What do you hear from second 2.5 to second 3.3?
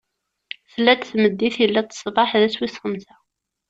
wis xemsa.